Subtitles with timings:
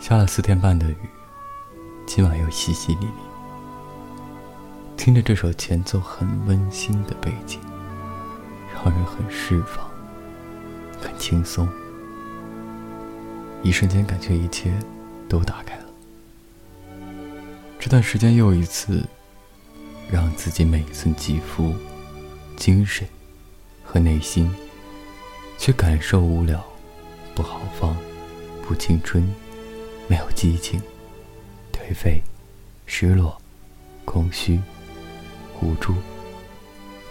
[0.00, 0.96] 下了四天半的雨，
[2.06, 3.08] 今晚又淅淅沥沥。
[4.96, 7.60] 听着这首前奏很温馨的背景，
[8.74, 9.86] 让人很释放，
[10.98, 11.68] 很轻松。
[13.62, 14.72] 一瞬间，感觉一切
[15.28, 15.84] 都打开了。
[17.78, 19.06] 这段时间又一次，
[20.10, 21.74] 让自己每一寸肌肤、
[22.56, 23.06] 精神
[23.84, 24.50] 和内心，
[25.58, 26.64] 去感受无聊、
[27.34, 27.94] 不豪放、
[28.66, 29.30] 不青春。
[30.10, 30.82] 没有激情，
[31.72, 32.20] 颓废，
[32.84, 33.40] 失落，
[34.04, 34.60] 空虚，
[35.62, 35.94] 无助。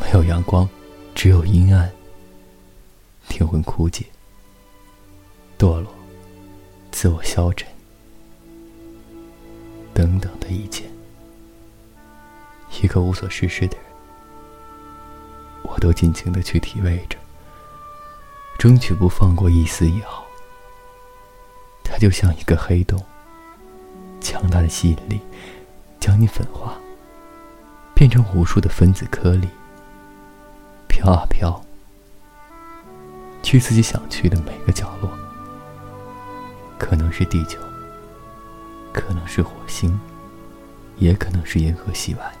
[0.00, 0.68] 没有阳光，
[1.12, 1.90] 只有阴暗。
[3.30, 4.06] 灵魂枯竭，
[5.58, 5.92] 堕落，
[6.92, 7.66] 自我消沉，
[9.92, 10.84] 等等的一切。
[12.80, 13.86] 一个无所事事的人，
[15.64, 17.18] 我都尽情的去体味着，
[18.56, 20.23] 争取不放过一丝一毫。
[21.94, 23.00] 它就像一个黑洞，
[24.20, 25.20] 强大的吸引力
[26.00, 26.74] 将你粉化，
[27.94, 29.48] 变成无数的分子颗粒，
[30.88, 31.64] 飘啊飘，
[33.44, 35.08] 去自己想去的每个角落。
[36.76, 37.60] 可能是地球，
[38.92, 39.96] 可能是火星，
[40.96, 42.32] 也可能是银河系外。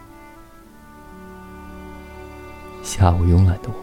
[2.82, 3.74] 下午慵懒的我，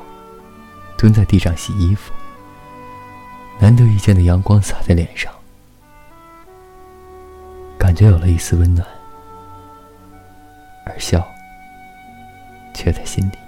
[0.97, 2.11] 蹲在地上洗衣服，
[3.57, 5.33] 难得一见的阳光洒在脸上。
[7.91, 8.87] 感觉有了一丝温暖，
[10.85, 11.27] 而笑
[12.73, 13.40] 却在心里。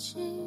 [0.00, 0.39] 情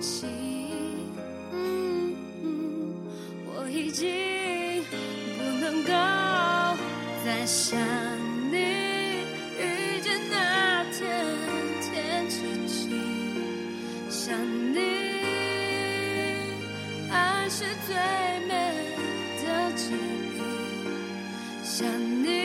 [0.00, 0.28] 情，
[3.46, 4.08] 我已经
[5.36, 5.90] 不能够
[7.24, 7.78] 再想
[8.50, 8.56] 你
[9.58, 11.00] 遇见那天
[11.82, 12.36] 天气
[12.66, 12.90] 晴，
[14.08, 14.38] 想
[14.72, 14.78] 你
[17.10, 17.94] 爱是最
[18.46, 18.50] 美
[19.42, 19.44] 的
[19.74, 19.92] 记
[20.34, 20.36] 忆，
[21.64, 21.86] 想
[22.22, 22.37] 你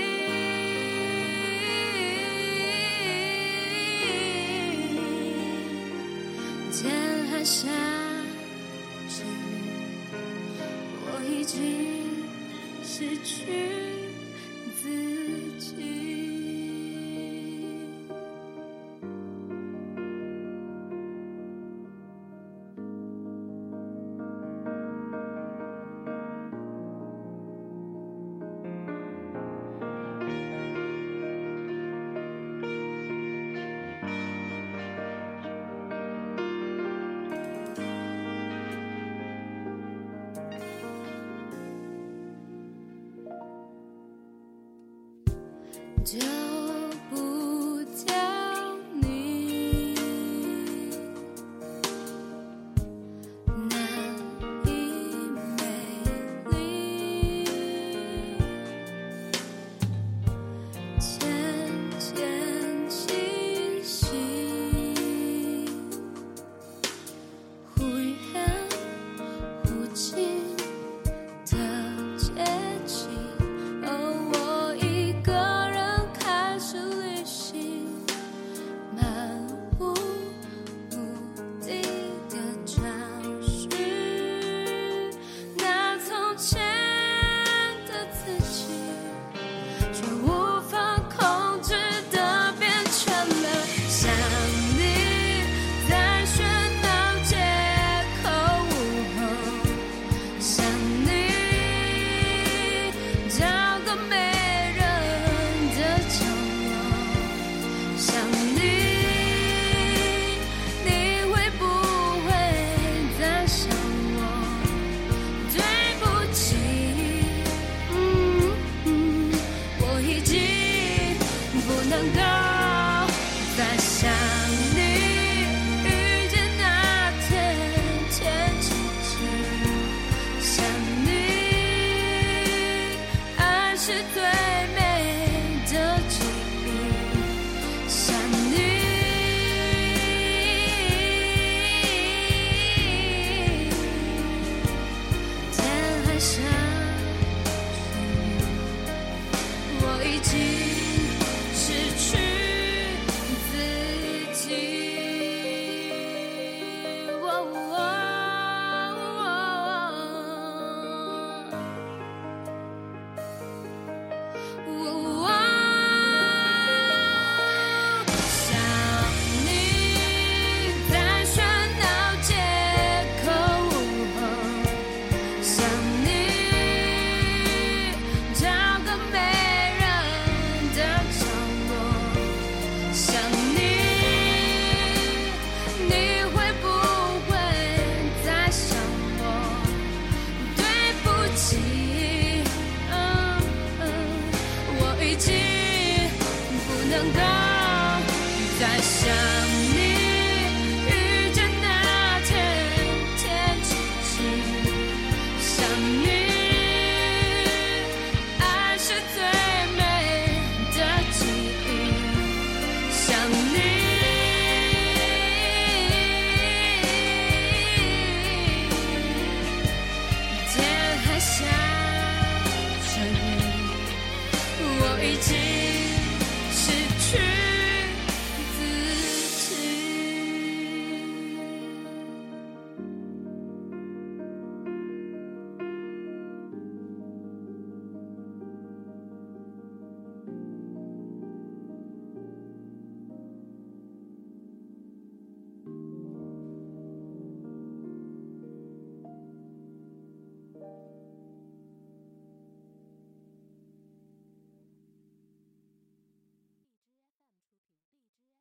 [7.43, 7.67] 下
[9.09, 9.23] 着，
[11.05, 12.23] 我已经
[12.83, 14.02] 失去。
[46.03, 46.42] 就